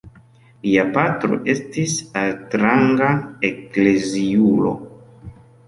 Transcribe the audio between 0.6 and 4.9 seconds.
Lia patro estis altranga ekleziulo.